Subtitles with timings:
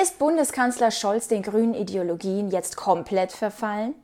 [0.00, 3.94] Ist Bundeskanzler Scholz den grünen Ideologien jetzt komplett verfallen?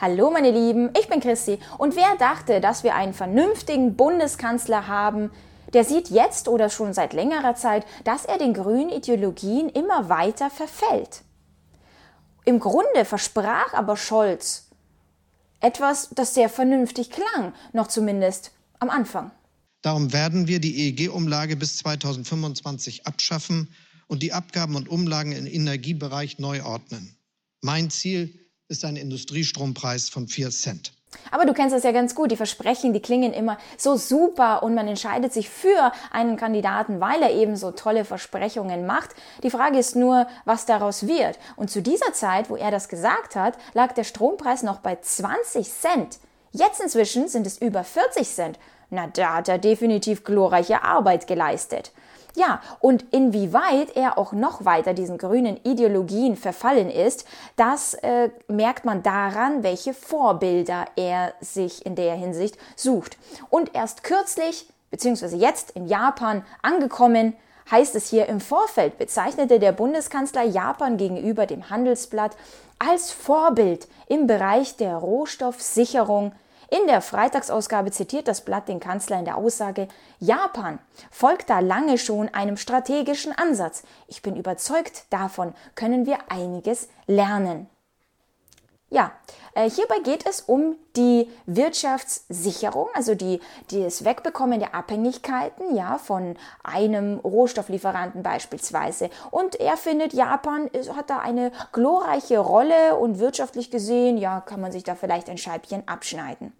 [0.00, 5.30] Hallo meine Lieben, ich bin Christi und wer dachte, dass wir einen vernünftigen Bundeskanzler haben,
[5.74, 10.48] der sieht jetzt oder schon seit längerer Zeit, dass er den grünen Ideologien immer weiter
[10.48, 11.24] verfällt.
[12.46, 14.70] Im Grunde versprach aber Scholz
[15.60, 19.30] etwas, das sehr vernünftig klang, noch zumindest am Anfang.
[19.82, 23.68] Darum werden wir die EEG-Umlage bis 2025 abschaffen
[24.06, 27.16] und die Abgaben und Umlagen im Energiebereich neu ordnen.
[27.62, 28.38] Mein Ziel
[28.68, 30.92] ist ein Industriestrompreis von 4 Cent.
[31.30, 32.30] Aber du kennst das ja ganz gut.
[32.30, 37.22] Die Versprechen, die klingen immer so super und man entscheidet sich für einen Kandidaten, weil
[37.22, 39.10] er eben so tolle Versprechungen macht.
[39.42, 41.38] Die Frage ist nur, was daraus wird.
[41.56, 45.68] Und zu dieser Zeit, wo er das gesagt hat, lag der Strompreis noch bei 20
[45.70, 46.18] Cent.
[46.52, 48.58] Jetzt inzwischen sind es über 40 Cent.
[48.90, 51.92] Na, da hat er definitiv glorreiche Arbeit geleistet.
[52.36, 57.26] Ja, und inwieweit er auch noch weiter diesen grünen Ideologien verfallen ist,
[57.56, 63.16] das äh, merkt man daran, welche Vorbilder er sich in der Hinsicht sucht.
[63.48, 67.32] Und erst kürzlich, beziehungsweise jetzt in Japan angekommen,
[67.70, 72.36] heißt es hier im Vorfeld, bezeichnete der Bundeskanzler Japan gegenüber dem Handelsblatt
[72.78, 76.32] als Vorbild im Bereich der Rohstoffsicherung
[76.68, 80.78] in der Freitagsausgabe zitiert das Blatt den Kanzler in der Aussage, Japan
[81.10, 83.84] folgt da lange schon einem strategischen Ansatz.
[84.08, 87.68] Ich bin überzeugt, davon können wir einiges lernen.
[88.88, 89.10] Ja,
[89.54, 96.36] äh, hierbei geht es um die Wirtschaftssicherung, also die, das Wegbekommen der Abhängigkeiten, ja, von
[96.62, 99.10] einem Rohstofflieferanten beispielsweise.
[99.32, 104.70] Und er findet, Japan hat da eine glorreiche Rolle und wirtschaftlich gesehen, ja, kann man
[104.70, 106.52] sich da vielleicht ein Scheibchen abschneiden.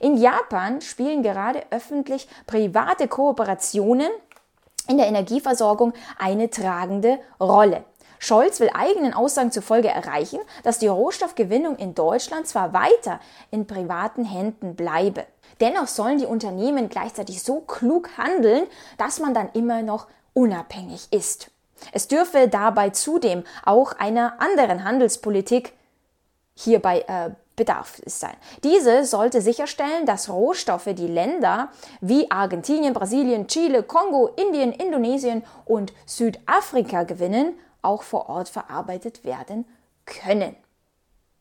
[0.00, 4.10] In Japan spielen gerade öffentlich-private Kooperationen
[4.88, 7.84] in der Energieversorgung eine tragende Rolle.
[8.18, 14.24] Scholz will eigenen Aussagen zufolge erreichen, dass die Rohstoffgewinnung in Deutschland zwar weiter in privaten
[14.24, 15.26] Händen bleibe.
[15.60, 18.66] Dennoch sollen die Unternehmen gleichzeitig so klug handeln,
[18.96, 21.50] dass man dann immer noch unabhängig ist.
[21.92, 25.74] Es dürfe dabei zudem auch einer anderen Handelspolitik
[26.54, 28.34] hierbei äh, bedarf sein.
[28.64, 35.92] Diese sollte sicherstellen, dass Rohstoffe die Länder wie Argentinien, Brasilien, Chile, Kongo, Indien, Indonesien und
[36.06, 39.66] Südafrika gewinnen auch vor Ort verarbeitet werden
[40.04, 40.56] können.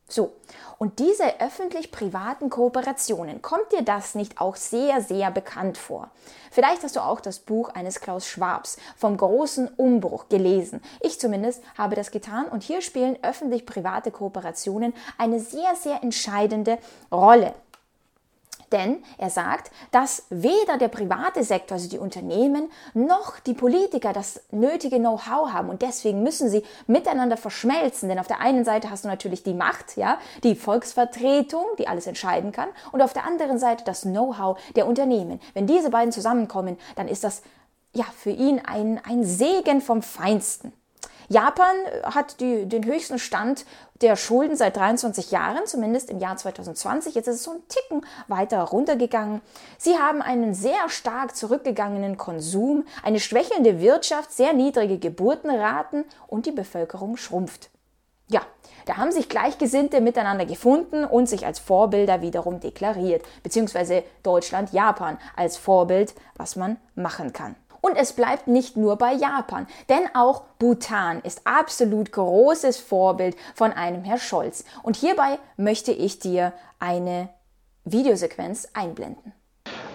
[0.10, 0.34] So,
[0.78, 6.12] und diese öffentlich-privaten Kooperationen, kommt dir das nicht auch sehr, sehr bekannt vor?
[6.50, 10.82] Vielleicht hast du auch das Buch eines Klaus Schwabs vom großen Umbruch gelesen.
[11.02, 16.78] Ich zumindest habe das getan und hier spielen öffentlich-private Kooperationen eine sehr, sehr entscheidende
[17.12, 17.54] Rolle.
[18.72, 24.42] Denn er sagt, dass weder der private Sektor, also die Unternehmen, noch die Politiker das
[24.52, 28.10] nötige Know-how haben und deswegen müssen sie miteinander verschmelzen.
[28.10, 32.08] Denn auf der einen Seite hast du natürlich die Macht, ja, die Volksvertretung, die alles
[32.08, 35.40] entscheiden kann, und auf der anderen Seite das Know-how der Unternehmen.
[35.54, 37.44] Wenn diese beiden zusammenkommen, dann ist das
[37.94, 40.74] ja für ihn ein, ein Segen vom Feinsten.
[41.30, 43.66] Japan hat die, den höchsten Stand
[44.02, 47.16] der Schulden seit 23 Jahren, zumindest im Jahr 2020.
[47.16, 49.42] Jetzt ist es so ein Ticken weiter runtergegangen.
[49.78, 56.52] Sie haben einen sehr stark zurückgegangenen Konsum, eine schwächelnde Wirtschaft, sehr niedrige Geburtenraten und die
[56.52, 57.70] Bevölkerung schrumpft.
[58.30, 58.42] Ja,
[58.86, 65.18] da haben sich Gleichgesinnte miteinander gefunden und sich als Vorbilder wiederum deklariert, beziehungsweise Deutschland, Japan
[65.36, 67.56] als Vorbild, was man machen kann.
[67.88, 73.72] Und es bleibt nicht nur bei Japan, denn auch Bhutan ist absolut großes Vorbild von
[73.72, 74.66] einem Herr Scholz.
[74.84, 77.30] Und hierbei möchte ich dir eine
[77.86, 79.32] Videosequenz einblenden.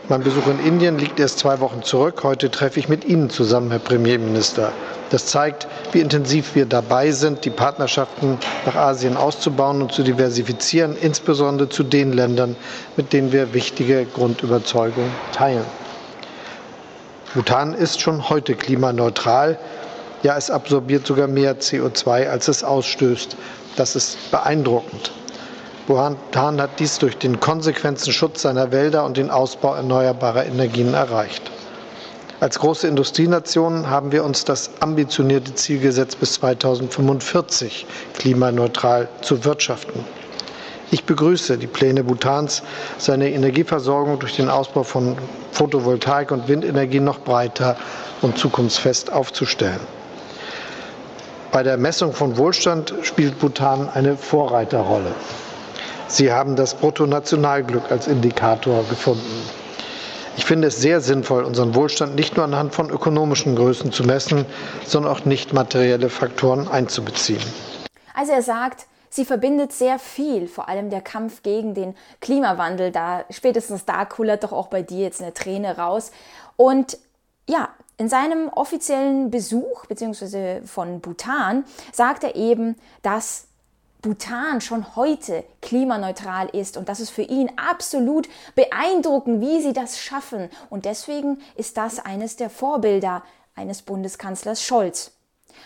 [0.09, 2.25] Mein Besuch in Indien liegt erst zwei Wochen zurück.
[2.25, 4.73] Heute treffe ich mit Ihnen zusammen, Herr Premierminister.
[5.11, 10.97] Das zeigt, wie intensiv wir dabei sind, die Partnerschaften nach Asien auszubauen und zu diversifizieren,
[10.97, 12.57] insbesondere zu den Ländern,
[12.97, 15.67] mit denen wir wichtige Grundüberzeugungen teilen.
[17.35, 19.59] Bhutan ist schon heute klimaneutral.
[20.23, 23.37] Ja, es absorbiert sogar mehr CO2, als es ausstößt.
[23.77, 25.13] Das ist beeindruckend.
[25.87, 31.51] Bhutan hat dies durch den konsequenten Schutz seiner Wälder und den Ausbau erneuerbarer Energien erreicht.
[32.41, 37.87] Als große Industrienation haben wir uns das ambitionierte Ziel gesetzt, bis 2045
[38.19, 40.05] klimaneutral zu wirtschaften.
[40.91, 42.63] Ich begrüße die Pläne Bhutans,
[42.99, 45.17] seine Energieversorgung durch den Ausbau von
[45.63, 47.77] Photovoltaik und Windenergie noch breiter
[48.21, 49.79] und zukunftsfest aufzustellen.
[51.53, 55.15] Bei der Messung von Wohlstand spielt Bhutan eine Vorreiterrolle.
[56.09, 59.49] Sie haben das Bruttonationalglück als Indikator gefunden.
[60.37, 64.47] Ich finde es sehr sinnvoll, unseren Wohlstand nicht nur anhand von ökonomischen Größen zu messen,
[64.85, 67.43] sondern auch nicht materielle Faktoren einzubeziehen.
[68.15, 72.91] Also er sagt, sie verbindet sehr viel, vor allem der Kampf gegen den Klimawandel.
[72.91, 76.11] Da spätestens da kullert doch auch bei dir jetzt eine Träne raus.
[76.57, 76.99] Und
[77.49, 77.69] ja,
[77.99, 83.47] in seinem offiziellen Besuch beziehungsweise von Bhutan sagt er eben, dass
[84.01, 90.01] Bhutan schon heute klimaneutral ist und das ist für ihn absolut beeindruckend, wie sie das
[90.01, 90.49] schaffen.
[90.71, 93.23] Und deswegen ist das eines der Vorbilder
[93.55, 95.13] eines Bundeskanzlers Scholz.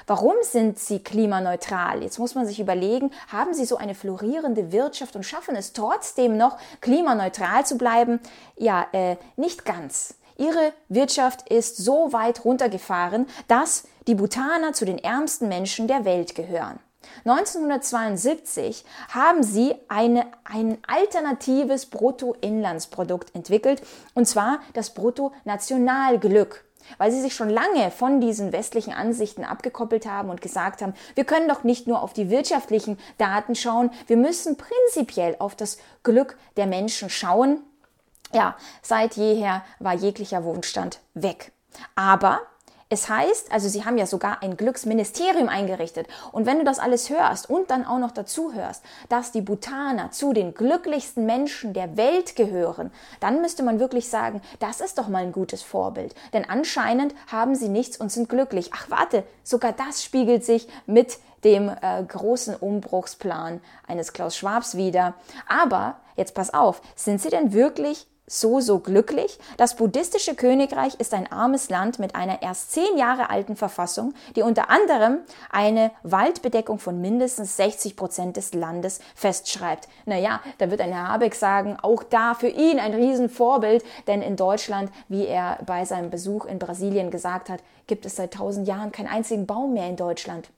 [0.07, 2.03] Warum sind sie klimaneutral?
[2.03, 6.37] Jetzt muss man sich überlegen, haben sie so eine florierende Wirtschaft und schaffen es trotzdem
[6.37, 8.21] noch klimaneutral zu bleiben?
[8.57, 10.15] Ja, äh, nicht ganz.
[10.39, 16.35] Ihre Wirtschaft ist so weit runtergefahren, dass die Bhutaner zu den ärmsten Menschen der Welt
[16.35, 16.79] gehören.
[17.25, 23.83] 1972 haben sie eine, ein alternatives Bruttoinlandsprodukt entwickelt,
[24.15, 26.66] und zwar das Bruttonationalglück
[26.99, 31.25] weil sie sich schon lange von diesen westlichen Ansichten abgekoppelt haben und gesagt haben, wir
[31.25, 36.39] können doch nicht nur auf die wirtschaftlichen Daten schauen, wir müssen prinzipiell auf das Glück
[36.57, 37.61] der Menschen schauen.
[38.33, 41.53] Ja, seit jeher war jeglicher Wohnstand weg.
[41.95, 42.41] Aber
[42.89, 46.07] es heißt, also sie haben ja sogar ein Glücksministerium eingerichtet.
[46.31, 50.13] Und wenn du das alles hörst und dann auch noch dazu hörst, dass die Bhutaner
[50.13, 55.09] zu den glücklichsten Menschen der Welt gehören, dann müsste man wirklich sagen, das ist doch
[55.09, 56.15] mal ein gutes Vorbild.
[56.33, 58.71] Denn anscheinend haben sie nichts und sind glücklich.
[58.73, 65.15] Ach warte, sogar das spiegelt sich mit dem äh, großen Umbruchsplan eines Klaus Schwabs wieder.
[65.49, 69.39] Aber jetzt pass auf, sind sie denn wirklich so, so glücklich?
[69.57, 74.43] Das buddhistische Königreich ist ein armes Land mit einer erst zehn Jahre alten Verfassung, die
[74.43, 75.19] unter anderem
[75.51, 79.89] eine Waldbedeckung von mindestens 60 Prozent des Landes festschreibt.
[80.07, 84.37] Naja, da wird ein Herr Habeck sagen, auch da für ihn ein Riesenvorbild, denn in
[84.37, 88.93] Deutschland, wie er bei seinem Besuch in Brasilien gesagt hat, gibt es seit tausend Jahren
[88.93, 90.49] keinen einzigen Baum mehr in Deutschland.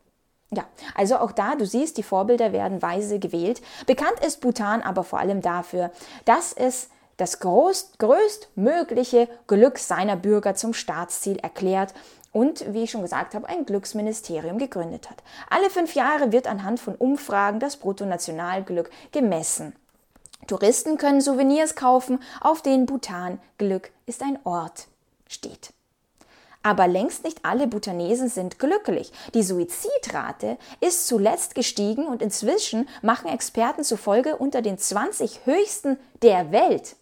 [0.50, 0.64] Ja,
[0.94, 3.60] also auch da, du siehst, die Vorbilder werden weise gewählt.
[3.86, 5.90] Bekannt ist Bhutan aber vor allem dafür,
[6.24, 6.88] dass es
[7.18, 11.92] das groß, größtmögliche Glück seiner Bürger zum Staatsziel erklärt
[12.32, 15.22] und, wie ich schon gesagt habe, ein Glücksministerium gegründet hat.
[15.50, 19.74] Alle fünf Jahre wird anhand von Umfragen das Bruttonationalglück gemessen.
[20.46, 24.86] Touristen können Souvenirs kaufen, auf denen Bhutan Glück ist ein Ort
[25.26, 25.72] steht.
[26.62, 29.12] Aber längst nicht alle Bhutanesen sind glücklich.
[29.34, 36.50] Die Suizidrate ist zuletzt gestiegen und inzwischen machen Experten zufolge unter den 20 höchsten der
[36.50, 36.96] Welt.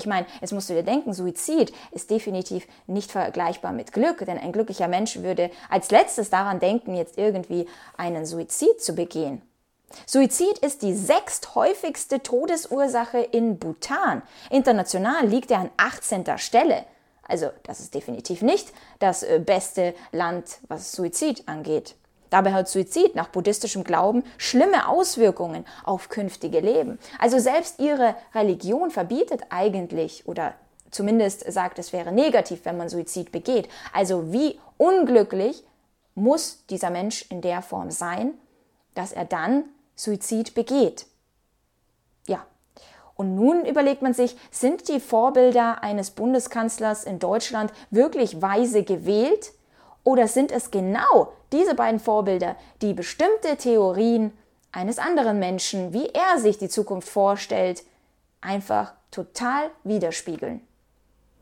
[0.00, 4.38] Ich meine, jetzt musst du dir denken, Suizid ist definitiv nicht vergleichbar mit Glück, denn
[4.38, 7.66] ein glücklicher Mensch würde als letztes daran denken, jetzt irgendwie
[7.98, 9.42] einen Suizid zu begehen.
[10.06, 14.22] Suizid ist die sechsthäufigste Todesursache in Bhutan.
[14.48, 16.38] International liegt er an 18.
[16.38, 16.86] Stelle.
[17.24, 21.94] Also, das ist definitiv nicht das äh, beste Land, was Suizid angeht.
[22.30, 26.98] Dabei hat Suizid nach buddhistischem Glauben schlimme Auswirkungen auf künftige Leben.
[27.18, 30.54] Also selbst ihre Religion verbietet eigentlich oder
[30.90, 33.68] zumindest sagt, es wäre negativ, wenn man Suizid begeht.
[33.92, 35.64] Also wie unglücklich
[36.14, 38.34] muss dieser Mensch in der Form sein,
[38.94, 41.06] dass er dann Suizid begeht.
[42.26, 42.44] Ja.
[43.14, 49.52] Und nun überlegt man sich, sind die Vorbilder eines Bundeskanzlers in Deutschland wirklich weise gewählt?
[50.04, 54.32] Oder sind es genau diese beiden Vorbilder, die bestimmte Theorien
[54.72, 57.82] eines anderen Menschen, wie er sich die Zukunft vorstellt,
[58.40, 60.60] einfach total widerspiegeln?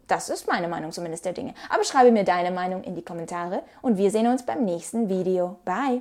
[0.06, 1.54] Das ist meine Meinung zumindest der Dinge.
[1.68, 5.58] Aber schreibe mir deine Meinung in die Kommentare und wir sehen uns beim nächsten Video.
[5.64, 6.00] Bye!